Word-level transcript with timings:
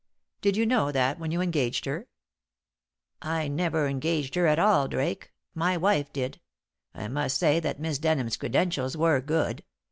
"Did 0.41 0.57
you 0.57 0.65
know 0.65 0.91
that 0.91 1.19
when 1.19 1.29
you 1.29 1.41
engaged 1.41 1.85
her?" 1.85 2.07
"I 3.21 3.47
never 3.47 3.85
engaged 3.87 4.33
her 4.33 4.47
at 4.47 4.57
all, 4.57 4.87
Drake. 4.87 5.31
My 5.53 5.77
wife 5.77 6.11
did. 6.11 6.41
I 6.95 7.07
must 7.07 7.37
say 7.37 7.59
that 7.59 7.79
Miss 7.79 7.99
Denham's 7.99 8.35
credentials 8.37 8.97
were 8.97 9.21
good. 9.21 9.63